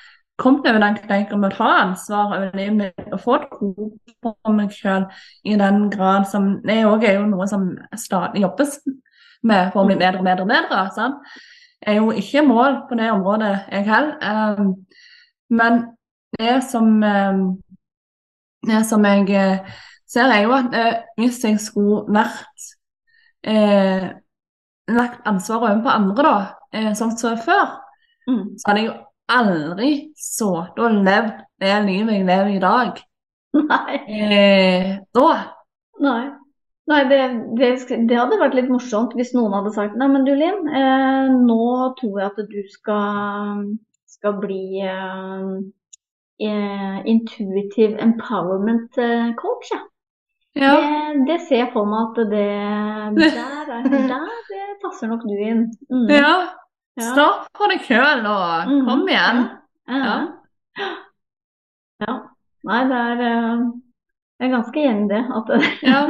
kommet 0.42 0.66
over 0.66 0.80
den 0.82 0.96
kneika 0.98 1.36
med 1.38 1.52
å 1.52 1.56
ta 1.56 1.70
ansvar 1.84 2.32
over 2.36 2.56
livet 2.56 2.76
mitt 2.78 3.12
og 3.12 3.20
få 3.22 3.38
tro 3.52 3.90
på 4.24 4.52
meg 4.56 4.72
selv 4.74 5.12
i 5.44 5.56
den 5.60 5.88
grad 5.92 6.26
som 6.30 6.56
Det 6.64 6.80
òg 6.88 7.04
er 7.04 7.18
jo 7.20 7.26
noe 7.28 7.46
som 7.48 7.68
stadig 7.96 8.42
jobbes 8.42 8.78
med 9.42 9.72
for 9.72 9.82
å 9.82 9.86
bli 9.86 9.98
bedre 10.00 10.18
og 10.22 10.24
bedre 10.26 10.46
og 10.46 10.48
bedre. 10.48 10.82
sant? 10.94 11.14
Er 11.86 11.98
jo 11.98 12.10
ikke 12.10 12.38
i 12.42 12.46
mål 12.46 12.76
på 12.88 12.94
det 12.98 13.10
området, 13.10 13.52
jeg 13.72 13.84
heller. 13.88 14.56
Um, 14.58 14.74
men 15.50 15.80
det 16.38 16.62
som, 16.70 16.84
um, 17.02 17.62
det 18.66 18.86
som 18.86 19.04
jeg 19.04 19.30
eh, 19.34 19.72
ser, 20.06 20.30
er 20.30 20.42
jo 20.46 20.52
at 20.54 20.74
eh, 20.78 21.00
hvis 21.18 21.40
jeg 21.44 21.58
skulle 21.60 22.04
vært 22.14 22.66
eh, 23.44 24.06
lagt 24.88 25.26
ansvaret 25.26 25.72
over 25.72 25.82
på 25.82 25.88
andre, 25.96 26.22
da, 26.22 26.34
eh, 26.72 26.92
sånn 26.98 27.16
som 27.18 27.38
før, 27.38 27.78
Mm. 28.22 28.52
så 28.54 28.68
hadde 28.68 28.80
jeg 28.80 28.86
jo 28.86 28.98
aldri 29.34 29.88
sittet 30.14 30.76
og 30.78 30.98
levd 31.02 31.40
det 31.58 31.72
livet 31.88 32.14
jeg 32.14 32.26
lever 32.28 32.50
i 32.54 32.60
dag. 32.62 33.00
Nei. 33.72 33.96
Eh, 34.06 34.90
da. 35.14 35.32
Nei. 35.98 36.20
Nei 36.92 37.04
det, 37.08 37.20
det, 37.56 37.68
det 38.10 38.18
hadde 38.18 38.40
vært 38.40 38.56
litt 38.58 38.68
morsomt 38.72 39.14
hvis 39.16 39.32
noen 39.36 39.54
hadde 39.56 39.72
sagt 39.74 39.94
Nei, 39.98 40.08
men 40.12 40.26
du 40.26 40.32
Linn, 40.36 40.66
eh, 40.68 41.30
nå 41.32 41.68
tror 42.00 42.18
jeg 42.20 42.28
at 42.28 42.42
du 42.50 42.58
skal, 42.72 43.62
skal 44.10 44.36
bli 44.42 44.82
eh, 44.84 45.46
eh, 46.48 46.98
intuitive 47.08 47.96
empowerment 48.02 48.98
eh, 49.00 49.32
coach. 49.40 49.72
Ja. 49.72 49.82
Ja. 50.52 50.72
Det, 50.76 51.22
det 51.30 51.38
ser 51.46 51.62
jeg 51.62 51.70
for 51.72 51.88
meg 51.88 52.10
at 52.10 52.18
det 52.28 52.48
Der, 53.16 53.70
er, 53.72 53.86
der 54.12 54.26
det 54.50 54.66
passer 54.82 55.08
nok 55.08 55.24
du 55.24 55.32
inn. 55.32 55.70
Mm. 55.88 56.10
ja. 56.12 56.34
stopp 57.00 57.14
Start 57.14 57.46
på 57.56 57.70
deg 57.72 57.86
sjøl 57.86 58.26
og 58.28 58.74
kom 58.88 59.06
igjen. 59.08 59.46
Ja. 59.88 60.18
Ja. 60.76 60.90
ja. 62.04 62.18
Nei, 62.68 62.82
det 62.90 62.98
er 63.00 63.24
eh, 63.30 63.64
Jeg 64.42 64.48
er 64.50 64.54
ganske 64.56 64.82
enig 64.82 65.04
i 65.06 65.10
det. 65.12 65.22
At 65.38 65.50
Ja. 65.86 66.00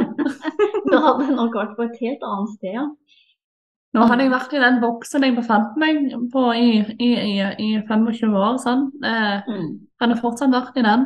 du 0.89 0.95
hadde 1.05 1.35
nok 1.37 1.53
vært 1.59 1.75
på 1.77 1.85
et 1.85 1.99
helt 2.01 2.23
annet 2.25 2.55
sted, 2.57 2.73
ja. 2.79 2.87
Nå 3.93 4.07
hadde 4.09 4.25
jeg 4.25 4.31
vært 4.33 4.53
i 4.57 4.61
den 4.63 4.79
boksen 4.81 5.21
jeg 5.27 5.35
befant 5.37 5.75
meg 5.77 5.99
på 6.33 6.47
i, 6.57 6.69
i, 6.97 7.11
i, 7.13 7.35
i 7.61 7.67
25 7.85 8.33
år. 8.33 8.55
Sånn. 8.63 8.87
Eh, 9.05 9.43
Mm. 9.47 9.67
hadde 10.01 10.17
fortsatt 10.17 10.49
vært 10.55 10.79
i 10.81 10.85
den. 10.87 11.03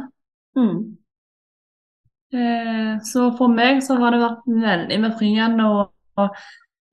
Mm. 0.56 0.78
Eh, 2.34 2.98
så 3.04 3.32
for 3.38 3.48
meg 3.52 3.82
så 3.84 3.96
har 4.00 4.12
det 4.16 4.22
vært 4.24 4.48
veldig 4.48 4.98
befriende. 5.04 5.68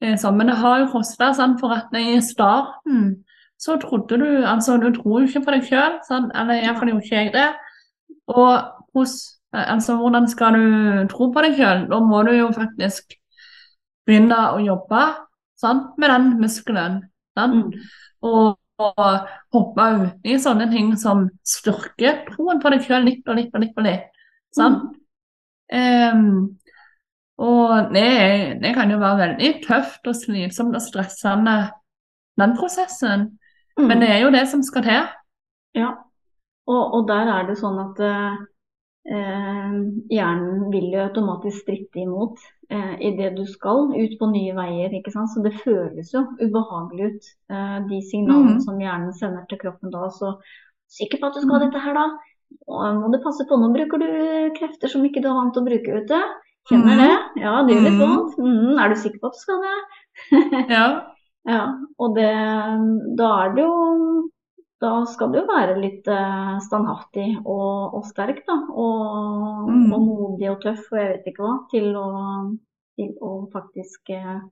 Eh, 0.03 0.17
sånn. 0.21 0.37
Men 0.37 0.47
det 0.51 0.57
har 0.61 0.81
jo 0.83 0.91
kosta, 0.93 1.31
sånn, 1.35 1.57
for 1.61 1.73
at 1.79 1.95
i 1.95 2.19
starten 2.23 3.25
så 3.57 3.79
trodde 3.81 4.19
du 4.19 4.27
Altså, 4.45 4.77
du 4.83 4.91
tror 4.93 5.23
jo 5.23 5.27
ikke 5.29 5.45
på 5.47 5.53
deg 5.55 5.63
sjøl, 5.65 6.01
sånn, 6.09 6.31
eller 6.35 6.55
iallfall 6.61 6.89
gjorde 6.91 7.07
ikke 7.07 7.23
jeg 7.23 7.33
det. 7.33 7.55
Og 8.29 8.61
hos, 8.95 9.15
eh, 9.44 9.44
altså, 9.55 9.97
hvordan 10.01 10.27
skal 10.31 10.59
du 10.59 11.07
tro 11.13 11.31
på 11.33 11.45
deg 11.45 11.57
sjøl? 11.59 11.87
Da 11.91 12.01
må 12.03 12.23
du 12.27 12.33
jo 12.35 12.51
faktisk 12.55 13.17
begynne 14.05 14.41
å 14.53 14.59
jobbe 14.63 15.05
sant, 15.61 15.95
med 16.01 16.13
den 16.13 16.29
muskelen. 16.43 16.99
Mm. 17.39 17.71
Og, 18.27 18.57
og 18.83 19.31
hoppe 19.55 19.87
ut 20.01 20.29
i 20.29 20.37
sånne 20.43 20.69
ting 20.73 20.93
som 21.01 21.27
styrker 21.47 22.25
troen 22.29 22.61
på 22.63 22.75
deg 22.75 22.85
sjøl 22.85 23.09
litt 23.09 23.31
og 23.31 23.41
litt 23.41 23.55
og 23.55 23.65
litt. 23.65 23.79
og 23.79 23.89
litt. 23.89 24.11
Sant? 24.55 24.93
Ehm, 25.75 26.59
og 27.43 27.95
det, 27.95 28.61
det 28.63 28.75
kan 28.77 28.91
jo 28.93 29.01
være 29.03 29.21
veldig 29.25 29.51
tøft 29.65 30.07
og 30.07 30.17
slitsomt 30.19 30.77
og 30.77 30.83
stressende, 30.83 31.57
den 32.39 32.55
prosessen. 32.59 33.33
Mm. 33.79 33.87
Men 33.89 34.03
det 34.03 34.11
er 34.11 34.21
jo 34.23 34.35
det 34.35 34.45
som 34.51 34.63
skal 34.63 34.87
til. 34.87 35.07
Ja. 35.75 35.91
Og, 36.71 36.83
og 36.95 37.09
der 37.09 37.29
er 37.29 37.49
det 37.49 37.59
sånn 37.61 37.81
at 37.83 37.99
eh, 38.01 38.37
eh, 38.37 38.45
hjernen 39.05 40.71
vil 40.73 40.87
jo 40.95 41.03
automatisk 41.05 41.61
stritte 41.63 42.01
imot 42.01 42.39
eh, 42.71 42.95
i 43.05 43.11
det 43.19 43.35
du 43.37 43.45
skal 43.47 43.91
ut 43.93 44.15
på 44.19 44.29
nye 44.33 44.55
veier. 44.57 44.95
ikke 44.97 45.13
sant? 45.13 45.31
Så 45.35 45.43
det 45.45 45.53
føles 45.61 46.13
jo 46.15 46.25
ubehagelig 46.41 47.11
ut, 47.13 47.33
eh, 47.53 47.79
de 47.91 48.01
signalene 48.11 48.55
Mm. 48.57 48.61
som 48.65 48.79
hjernen 48.81 49.13
sender 49.13 49.45
til 49.49 49.59
kroppen 49.59 49.91
da. 49.93 50.09
Så 50.11 50.39
sikker 50.89 51.21
på 51.21 51.27
at 51.27 51.35
du 51.35 51.41
skal 51.43 51.59
ha 51.59 51.65
dette 51.67 51.81
her, 51.85 51.95
da. 51.95 52.07
Og 52.69 52.95
må 53.03 53.13
du 53.13 53.19
passe 53.23 53.45
på, 53.49 53.57
nå 53.59 53.73
bruker 53.75 53.99
du 53.99 54.51
krefter 54.59 54.89
som 54.89 55.05
ikke 55.05 55.21
du 55.23 55.29
har 55.29 55.37
vant 55.43 55.57
å 55.57 55.65
bruke, 55.67 56.07
du. 56.07 56.21
Kjenner 56.71 56.97
Mhm. 56.97 57.03
det? 57.05 57.43
Ja, 57.43 57.63
det 57.63 57.75
gjør 57.75 57.85
litt 57.85 57.99
Mhm. 57.99 58.01
vondt. 58.01 58.39
Mm, 58.39 58.79
Er 58.81 58.89
du 58.89 58.95
sikker 58.95 59.19
på 59.21 59.27
at 59.27 59.33
du 59.33 59.39
skal 59.39 59.61
det? 59.61 59.79
Ja. 60.71 60.87
Ja, 61.47 61.77
og 61.99 62.15
det, 62.17 62.31
da 63.19 63.45
er 63.45 63.55
det 63.55 63.65
jo 63.65 64.31
Da 64.85 64.91
skal 65.09 65.31
du 65.33 65.39
jo 65.39 65.45
være 65.49 65.77
litt 65.81 66.09
eh, 66.13 66.55
standhaftig 66.67 67.27
og, 67.45 67.95
og 67.99 68.05
sterk, 68.11 68.43
da. 68.49 68.57
Og, 68.71 69.71
Mm. 69.71 69.93
og 69.97 70.03
modig 70.05 70.51
og 70.51 70.59
tøff 70.65 70.91
og 70.93 70.99
jeg 71.01 71.11
vet 71.13 71.29
ikke 71.31 71.45
hva. 71.47 71.53
Til 71.73 71.87
å, 71.97 72.09
til 73.01 73.15
å 73.25 73.31
faktisk 73.55 74.11
eh, 74.13 74.43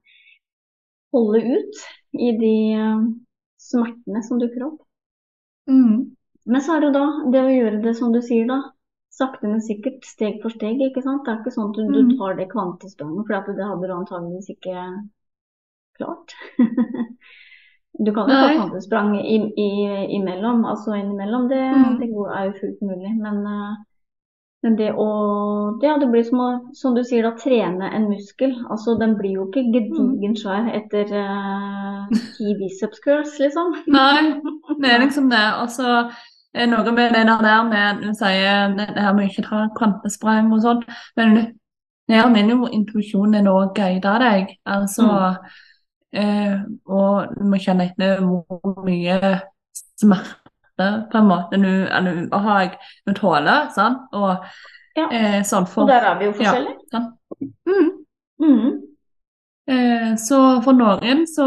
holde 1.12 1.42
ut 1.58 1.82
i 2.16 2.30
de 2.40 2.54
eh, 2.78 3.02
smertene 3.60 4.22
som 4.24 4.40
dukker 4.40 4.64
opp. 4.70 4.80
Mm. 5.70 6.14
Men 6.46 6.64
så 6.64 6.78
er 6.78 6.86
det 6.86 6.94
da 6.96 7.04
det 7.34 7.42
å 7.44 7.52
gjøre 7.52 7.82
det 7.84 7.92
som 7.98 8.14
du 8.14 8.22
sier, 8.24 8.48
da. 8.48 8.60
sakte, 9.12 9.44
men 9.46 9.60
sikkert, 9.60 10.00
steg 10.08 10.38
for 10.42 10.50
steg, 10.56 10.80
ikke 10.80 11.02
sant. 11.04 11.26
Det 11.26 11.34
er 11.34 11.40
ikke 11.42 11.52
sånn 11.54 11.68
at 11.70 11.76
du, 11.76 11.82
Mm. 11.84 12.08
du 12.08 12.16
tar 12.18 12.38
det 12.38 12.48
kvantespranget, 12.50 13.26
for 13.28 13.52
det 13.60 13.66
hadde 13.68 13.86
du 13.90 13.92
antageligvis 13.94 14.48
ikke 14.56 14.86
klart. 16.00 16.32
Du 18.00 18.12
kan 18.14 18.28
jo 18.28 18.34
ta 18.34 18.52
kvantesprang 18.56 19.16
i, 19.20 19.36
i, 19.60 19.70
imellom, 20.16 20.64
altså 20.64 20.94
innimellom, 20.96 21.48
det, 21.48 21.60
Mm. 21.76 21.98
det 22.00 22.08
går- 22.14 22.30
er 22.38 22.44
jo 22.46 22.52
fullt 22.60 22.80
mulig. 22.82 23.10
Men, 23.20 23.46
eh, 23.46 23.74
men 24.62 24.76
det 24.76 24.92
å 24.94 25.08
Ja, 25.82 25.98
det 25.98 26.08
blir 26.10 26.22
som 26.24 26.38
å, 26.40 26.48
som 26.74 26.94
du 26.94 27.02
sier, 27.04 27.22
da, 27.22 27.30
trene 27.36 27.90
en 27.94 28.08
muskel. 28.08 28.54
Altså, 28.70 28.94
den 28.98 29.16
blir 29.18 29.32
jo 29.34 29.46
ikke 29.50 29.64
gedigen 29.72 30.36
svær 30.36 30.68
etter 30.72 31.04
uh, 31.12 32.06
ti 32.36 32.54
biceps 32.58 33.00
curls, 33.04 33.38
liksom. 33.38 33.74
Nei, 33.88 34.40
det 34.80 34.90
er 34.90 34.98
liksom 35.00 35.28
det. 35.30 35.44
Og 35.62 35.68
så 35.68 36.10
er 36.54 36.66
noe 36.66 36.92
med 36.92 37.12
det 37.12 37.26
der 37.26 37.62
med 37.64 38.02
Du 38.02 38.12
sier 38.14 38.74
det 38.76 38.88
her 39.02 39.12
med 39.14 39.28
ikke 39.30 39.42
ta 39.48 39.68
kvantesprang 39.76 40.52
og 40.52 40.60
sånn, 40.62 40.82
men 41.16 41.54
jeg 42.08 42.30
mener 42.32 42.54
jo 42.56 42.66
intuisjonen 42.72 43.48
å 43.48 43.72
guide 43.74 44.18
deg. 44.20 44.56
Altså 44.66 45.36
eh, 46.12 46.58
Og 46.86 47.34
du 47.38 47.44
må 47.44 47.56
kjenne 47.62 47.90
etter 47.90 48.20
hvor 48.20 48.84
mye 48.84 49.18
smerte 50.00 50.88
på 51.12 51.18
en 51.18 51.28
måte 51.28 51.58
du, 51.62 51.68
eller 51.88 52.22
ubehag 52.26 52.76
du 53.06 53.12
tåler. 53.14 53.68
sant? 53.74 53.98
Og 54.12 54.36
Ja. 54.96 55.08
eh, 55.10 55.42
sånn 55.42 55.66
for 55.68 55.82
Og 55.82 55.88
der 55.88 56.04
er 56.04 56.18
vi 56.18 56.24
jo 56.24 56.32
Ja. 56.40 56.52
forskjellige. 56.52 56.78
sant? 56.90 57.14
Mm. 57.66 57.90
Mhm. 58.40 58.82
Eh, 59.68 60.16
Så 60.16 60.60
for 60.64 60.72
noen 60.72 61.26
så 61.26 61.46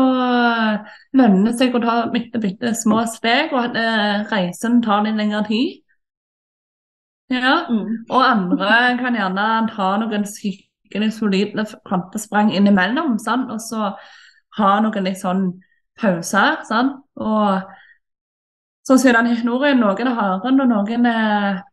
lønner 1.13 1.45
det 1.51 1.57
seg 1.59 1.73
å 1.75 1.81
ta 1.81 2.09
bitte, 2.09 2.39
bitte 2.39 2.73
små 2.73 3.05
steg, 3.07 3.51
og 3.53 3.65
at 3.65 3.75
eh, 3.75 4.23
reisen 4.31 4.81
tar 4.81 5.03
litt 5.03 5.15
lengre 5.15 5.45
tid. 5.47 5.81
Ja. 7.29 7.65
Mm. 7.69 8.05
Og 8.09 8.21
andre 8.23 8.97
kan 9.01 9.15
gjerne 9.17 9.67
ta 9.75 9.97
noen 9.97 10.25
skikkelig 10.29 11.11
solide 11.13 11.65
kvantesprang 11.87 12.51
innimellom, 12.53 13.17
sant? 13.19 13.49
og 13.51 13.59
så 13.59 13.93
ha 14.57 14.73
noen 14.81 15.03
litt 15.07 15.19
sånn 15.21 15.47
pauser. 15.99 16.61
Sant? 16.67 16.97
Og 17.15 17.61
sånn 18.87 18.99
som 18.99 19.09
i 19.09 19.15
den 19.17 19.31
historien, 19.33 19.79
noen 19.79 20.07
er 20.11 20.19
haren, 20.19 20.61
og 20.61 20.69
noen 20.69 21.05
er 21.09 21.63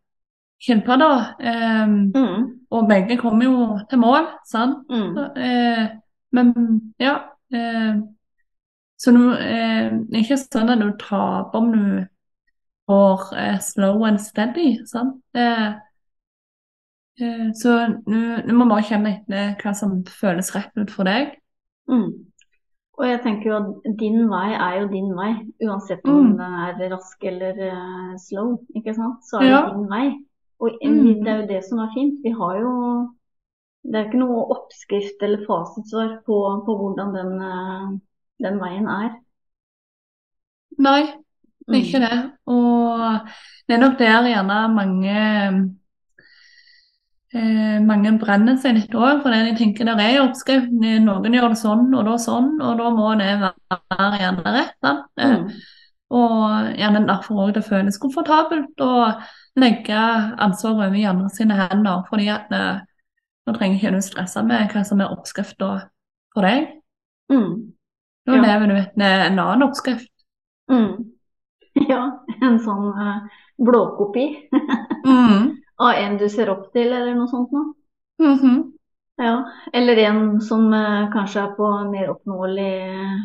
skilpadda. 0.62 1.10
Um, 1.42 2.12
Mm. 2.14 2.48
og 2.70 2.88
begge 2.88 3.18
kommer 3.18 3.44
jo 3.44 3.78
til 3.90 3.98
mål, 3.98 4.26
sant? 4.46 4.86
Mm. 4.90 5.16
Uh, 5.36 5.86
men 6.32 6.54
ja 7.00 7.18
Uh, 7.52 8.00
Så 8.96 9.10
nå 9.12 9.32
eh, 9.34 9.90
det 9.90 10.14
er 10.14 10.22
ikke 10.22 10.36
sånn 10.38 10.70
at 10.72 10.78
du 10.80 10.92
taper 10.96 11.58
om 11.58 11.72
du 11.74 12.06
får 12.88 13.24
eh, 13.36 13.58
slow 13.58 14.04
and 14.06 14.20
steady. 14.22 14.78
Sant? 14.86 15.18
Eh, 15.34 15.72
eh, 17.20 17.48
så 17.58 17.74
nå 18.06 18.54
må 18.56 18.68
bare 18.70 18.86
kjenne 18.86 19.12
etter 19.16 19.56
hva 19.60 19.72
som 19.74 19.98
føles 20.06 20.52
rett 20.54 20.72
ut 20.78 20.94
for 20.94 21.04
deg. 21.10 21.34
Mm. 21.90 22.06
Og 23.02 23.08
jeg 23.10 23.20
tenker 23.24 23.48
jo 23.50 23.54
at 23.58 23.96
din 23.98 24.28
vei 24.30 24.52
er 24.54 24.74
jo 24.80 24.88
din 24.92 25.08
vei, 25.18 25.32
uansett 25.66 26.04
om 26.06 26.20
Mm. 26.22 26.36
den 26.38 26.52
er 26.66 26.92
rask 26.92 27.24
eller 27.26 27.56
uh, 27.66 28.12
slow, 28.22 28.52
ikke 28.78 28.94
sant? 28.94 29.24
Så 29.26 29.40
er 29.40 29.42
det 29.42 29.50
Ja. 29.50 29.62
din 29.74 29.88
vei. 29.90 30.04
Og 30.62 30.70
Mm. 30.84 31.24
det 31.24 31.28
er 31.32 31.40
jo 31.40 31.46
det 31.48 31.64
som 31.64 31.78
er 31.78 31.90
fint. 31.96 32.20
Vi 32.22 32.30
har 32.30 32.60
jo 32.60 33.10
Det 33.84 33.94
er 33.98 34.04
ikke 34.06 34.18
noe 34.18 34.44
oppskrift 34.54 35.22
eller 35.26 35.40
fasitsvar 35.42 36.22
på, 36.26 36.36
på 36.66 36.74
hvordan 36.78 37.08
den, 37.16 37.32
eh, 37.42 37.98
den 38.44 38.60
veien 38.60 38.86
er. 38.86 39.08
Nei, 40.78 41.02
det 41.66 41.74
er 41.74 41.80
Mm. 41.80 41.82
ikke 41.82 42.00
det. 42.00 42.32
Og 42.46 43.18
det 43.66 43.74
er 43.74 43.80
nok 43.80 43.98
der 43.98 44.22
gjerne 44.28 44.74
mange 44.74 45.76
eh, 47.34 47.78
mange 47.84 48.12
brenner 48.20 48.56
seg 48.60 48.74
litt 48.76 48.94
òg, 48.94 49.22
for 49.22 49.32
jeg 49.34 49.56
tenker 49.58 49.84
der 49.88 50.00
er 50.04 50.20
oppskrift. 50.24 50.70
Noen 50.72 51.34
gjør 51.36 51.48
det 51.54 51.58
sånn, 51.60 51.88
og 51.94 52.04
da 52.08 52.16
sånn, 52.20 52.54
og 52.62 52.78
da 52.78 52.90
må 52.94 53.12
det 53.20 53.30
være 53.42 54.18
gjerne 54.24 54.56
rett. 54.58 54.90
Eh, 55.18 55.36
Mm. 55.38 55.46
Og 56.12 56.74
gjerne 56.76 57.06
derfor 57.08 57.38
òg 57.46 57.54
det 57.54 57.62
føles 57.64 57.96
komfortabelt 57.98 58.76
å 58.84 59.14
legge 59.56 59.96
ansvaret 60.44 60.90
over 60.90 60.96
i 60.98 61.06
andre 61.08 61.30
sine 61.32 61.54
hender. 61.56 62.02
fordi 62.10 62.26
at 62.28 62.52
eh, 62.52 62.80
nå 63.46 63.54
trenger 63.56 63.78
ikke 63.78 63.94
du 63.94 64.00
stresse 64.04 64.42
med 64.44 64.68
hva 64.74 64.82
som 64.84 65.00
er 65.00 65.08
oppskrifta 65.08 65.88
for 66.34 66.42
deg. 66.44 66.68
Mm. 67.32 67.72
Nå 68.28 68.34
Ja. 68.36 68.42
lever 68.42 68.66
du 68.66 68.74
med 68.96 69.26
en 69.32 69.38
annen 69.38 69.62
oppskrift. 69.62 70.10
Mm. 70.70 71.08
Ja, 71.88 72.10
en 72.42 72.58
sånn 72.60 72.92
uh, 72.92 73.24
blåkopi 73.58 74.26
Mm. 75.08 75.61
Av 75.82 75.98
en 75.98 76.16
du 76.20 76.28
ser 76.30 76.50
opp 76.52 76.68
til, 76.74 76.92
eller 76.92 77.14
noe 77.18 77.30
sånt 77.30 77.52
noe. 77.54 77.72
Mhm. 78.22 78.62
Ja, 79.20 79.44
eller 79.76 79.98
en 80.06 80.40
som 80.40 80.72
eh, 80.74 81.10
kanskje 81.12 81.42
er 81.42 81.54
på 81.56 81.68
mer 81.90 82.10
oppnåelig 82.14 82.70
eh, 82.88 83.18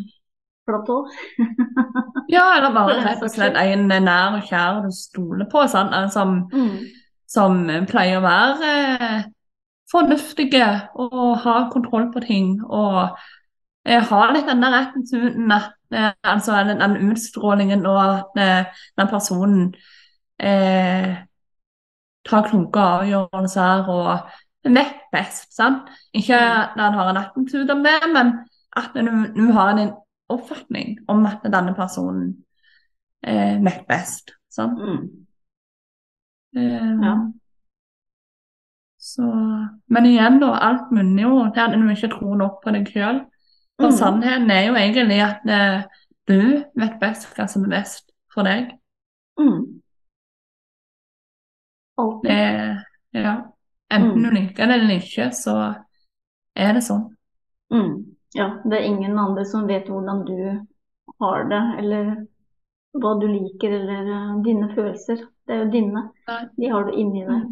platå. 0.68 0.98
Ja, 2.28 2.58
eller 2.58 2.74
bare 2.76 2.98
rett 3.06 3.22
og 3.24 3.32
slett 3.32 3.56
en 3.56 3.86
nær 3.88 4.34
og 4.36 4.50
kjær 4.50 4.82
du 4.84 4.92
stoler 4.92 5.48
på, 5.48 5.64
sant? 5.72 5.96
som, 6.12 6.42
Mm. 6.52 6.74
som 7.28 7.62
pleier 7.88 8.20
å 8.20 8.26
være 8.26 8.72
eh, 9.00 9.22
fornuftige 9.92 10.68
og 11.00 11.38
ha 11.46 11.56
kontroll 11.72 12.10
på 12.12 12.20
ting. 12.26 12.58
Og 12.68 13.16
har 13.88 14.04
ha 14.10 14.32
litt 14.36 14.50
den 14.50 14.62
der 14.66 14.92
uten 15.14 15.52
at, 15.56 15.72
eh, 15.96 16.12
altså 16.24 16.60
den, 16.68 16.84
den 16.84 17.14
utstrålingen, 17.14 17.86
og 17.88 18.02
at 18.04 18.68
den 19.00 19.08
personen 19.08 19.70
eh, 20.40 21.16
tar 22.28 22.48
kloke 22.50 22.80
avgjørelser 22.80 23.88
og 23.90 24.20
vet 24.68 24.96
best. 25.14 25.54
sant? 25.56 25.88
Ikke 26.14 26.36
at 26.38 26.76
han 26.80 26.94
har 26.94 27.10
en 27.14 27.18
attitude 27.22 27.72
om 27.74 27.84
det, 27.86 27.96
men 28.14 28.34
at 28.78 28.92
du 28.96 29.52
har 29.56 29.72
en 29.78 29.94
oppfatning 30.30 30.98
om 31.08 31.26
at 31.26 31.40
denne 31.44 31.74
personen 31.76 32.36
eh, 33.24 33.58
vet 33.64 33.86
best. 33.88 34.32
sant? 34.52 34.78
Mm. 34.80 35.26
Eh, 36.58 36.94
Ja. 37.04 37.16
Så, 39.00 39.24
men 39.88 40.06
igjen, 40.06 40.40
da, 40.42 40.50
alt 40.68 40.92
munner 40.92 41.24
jo 41.24 41.36
til 41.54 41.62
at 41.64 41.76
du 41.80 41.90
ikke 41.94 42.10
tror 42.12 42.36
nok 42.36 42.58
på 42.64 42.74
deg 42.76 42.90
sjøl. 42.92 43.22
For 43.80 43.88
Mm. 43.92 43.98
sannheten 43.98 44.52
er 44.52 44.64
jo 44.68 44.74
egentlig 44.76 45.22
at 45.22 45.46
eh, 45.48 45.84
du 46.28 46.64
vet 46.76 46.98
best 47.00 47.28
hva 47.38 47.46
som 47.48 47.64
er 47.64 47.70
best 47.80 48.12
for 48.34 48.44
deg. 48.44 48.72
Mm. 49.40 49.67
Det, 52.24 52.84
ja. 53.12 53.36
Enten 53.90 54.20
Mm. 54.20 54.24
du 54.24 54.32
liker 54.36 54.68
det 54.68 54.74
eller 54.74 54.96
ikke, 55.00 55.32
så 55.34 55.54
er 56.56 56.74
det 56.74 56.84
sånn. 56.84 57.06
Mm. 57.74 58.16
Ja, 58.36 58.62
det 58.64 58.78
er 58.78 58.84
ingen 58.90 59.18
andre 59.20 59.46
som 59.46 59.68
vet 59.68 59.88
hvordan 59.88 60.26
du 60.28 60.66
har 61.20 61.48
det, 61.50 61.62
eller 61.80 62.10
hva 62.98 63.14
du 63.22 63.28
liker, 63.28 63.72
eller 63.80 64.12
eh, 64.12 64.34
dine 64.44 64.70
følelser. 64.76 65.24
Det 65.48 65.56
er 65.56 65.64
jo 65.64 65.72
dine. 65.72 66.04
De 66.58 66.70
har 66.70 66.84
du 66.84 66.92
inni 66.92 67.24
deg. 67.26 67.48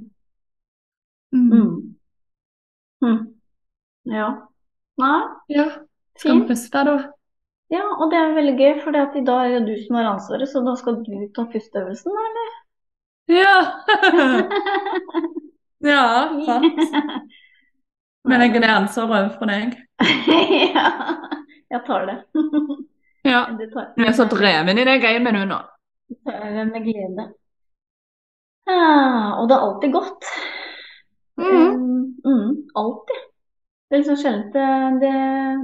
Mm. 1.31 1.49
Mm. 1.51 1.95
Mm. 3.01 3.21
Ja. 4.11 4.29
Nei, 4.97 5.21
Ja, 5.49 5.69
skal 6.17 6.41
vi 6.41 6.47
puste, 6.47 6.83
da? 6.87 6.97
Ja, 7.71 7.81
og 7.99 8.11
det 8.11 8.19
er 8.19 8.35
veldig 8.35 8.57
gøy, 8.59 8.83
for 8.83 8.95
i 8.95 9.23
dag 9.25 9.51
er 9.51 9.59
det 9.59 9.65
du 9.67 9.83
som 9.87 9.95
har 9.95 10.11
ansvaret, 10.13 10.49
så 10.49 10.61
da 10.63 10.75
skal 10.75 11.01
du 11.03 11.27
ta 11.35 11.47
pusteøvelsen, 11.49 12.11
eller? 12.11 12.53
Ja! 13.25 13.83
ja, 15.79 16.29
sant. 16.45 16.79
Men 18.29 18.41
jeg 18.41 18.57
er 18.57 18.71
ansvaret 18.73 19.15
overfor 19.19 19.49
deg. 19.49 19.75
ja, 20.75 20.85
jeg 21.69 21.81
tar 21.85 22.07
det. 22.09 22.17
Ja. 23.25 23.41
Du 23.97 24.05
er 24.05 24.15
så 24.17 24.25
dreven 24.29 24.81
i 24.81 24.85
det 24.87 24.97
gamet 25.03 25.37
du 25.37 25.43
nå. 25.49 25.59
med 26.25 26.81
glede. 26.85 27.27
Ah, 28.65 29.37
og 29.37 29.49
det 29.49 29.55
er 29.55 29.65
alltid 29.67 29.93
godt. 29.93 30.29
Mhm. 31.37 31.69
Um, 31.69 32.15
mm, 32.25 32.51
alltid. 32.81 33.21
Det 33.85 33.95
er 33.95 34.01
liksom 34.01 34.17
sjelden 34.17 34.95
det, 35.01 35.11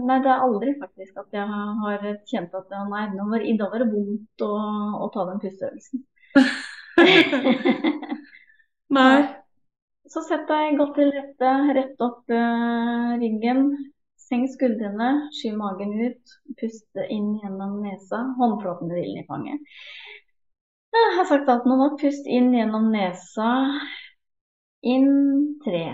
Nei, 0.06 0.18
det 0.22 0.30
er 0.30 0.44
aldri 0.46 0.76
faktisk 0.78 1.18
at 1.18 1.34
jeg 1.34 1.48
har 1.50 2.04
kjent 2.30 2.54
at 2.54 2.76
nei, 2.92 3.08
i 3.50 3.56
dag 3.58 3.72
var 3.74 3.82
det 3.82 3.90
vondt 3.90 4.46
å, 4.46 4.52
å 5.02 5.10
ta 5.14 5.26
den 5.32 5.42
pusteøvelsen. 5.42 6.04
Nei. 8.98 9.20
Så 10.12 10.22
sett 10.28 10.48
deg 10.50 10.76
godt 10.80 10.98
til 10.98 11.12
rette, 11.16 11.52
rett 11.78 12.04
opp 12.04 12.34
uh, 12.36 13.12
ryggen. 13.22 13.68
Senk 14.20 14.52
skuldrene, 14.54 15.10
skyv 15.38 15.56
magen 15.60 15.94
ut. 16.00 16.36
Puste 16.60 17.06
inn 17.16 17.34
gjennom 17.42 17.80
nesa. 17.86 18.22
Håndflatene 18.40 18.96
hviler 18.96 19.24
i 19.24 19.28
fanget. 19.28 19.80
Jeg 20.96 21.16
har 21.18 21.26
sagt 21.32 21.50
alt 21.52 21.68
nå. 21.68 21.76
nå. 21.80 21.90
Pust 22.02 22.28
inn 22.28 22.52
gjennom 22.56 22.92
nesa. 22.94 23.50
Inn 24.94 25.10
tre. 25.64 25.86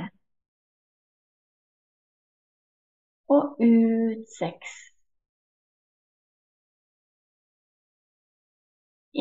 Og 3.36 3.58
ut 3.62 4.28
seks. 4.38 4.76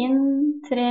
Inn 0.03 0.61
tre. 0.69 0.91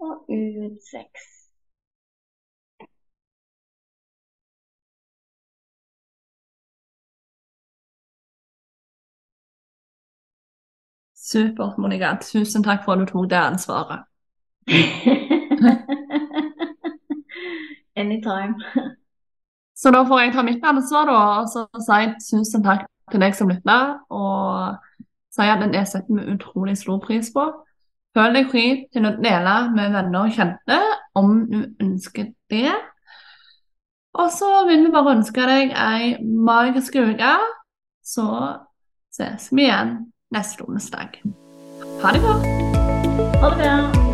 Og 0.00 0.24
ut 0.28 0.78
seks. 0.90 1.40
Supert, 11.14 11.78
Monica. 11.78 12.16
Tusen 12.32 12.62
takk 12.62 12.84
for 12.84 12.92
at 12.92 12.98
du 12.98 13.06
tok 13.06 13.30
det 13.30 13.36
ansvaret. 13.36 14.00
Anytime. 17.96 18.54
Så 19.76 19.90
da 19.90 20.02
får 20.08 20.20
jeg 20.20 20.32
ta 20.32 20.42
mitt 20.42 20.64
ansvar, 20.64 21.04
da, 21.06 21.12
og 21.40 21.48
så 21.52 21.66
si 21.86 22.00
tusen 22.30 22.64
takk 22.64 22.86
til 23.12 23.20
deg 23.22 23.34
som 23.36 23.48
lytter, 23.48 23.98
og 24.10 24.76
si 25.32 25.42
at 25.46 25.62
den 25.62 25.74
er 25.74 25.84
sett 25.88 26.08
vi 26.08 26.32
utrolig 26.34 26.76
stor 26.78 26.98
pris 27.04 27.30
på. 27.34 27.46
Føl 28.16 28.34
deg 28.34 28.48
fri 28.50 28.64
til 28.90 29.06
å 29.06 29.14
dele 29.22 29.56
med 29.74 29.94
venner 29.94 30.24
og 30.24 30.34
kjente 30.34 30.78
om 31.18 31.36
du 31.50 31.60
ønsker 31.82 32.32
det. 32.50 32.74
Og 34.18 34.32
så 34.34 34.50
vil 34.66 34.86
vi 34.86 34.92
bare 34.94 35.14
ønske 35.20 35.46
deg 35.46 35.74
ei 35.78 36.16
magisk 36.20 36.98
uke. 36.98 37.32
Så 38.02 38.26
ses 39.14 39.50
vi 39.54 39.68
igjen 39.68 39.96
neste 40.34 40.66
onsdag. 40.66 41.20
Ha 42.02 42.14
det 42.16 42.22
godt. 42.26 42.46
Ha 43.40 43.54
det 43.54 43.58
bra. 43.62 44.09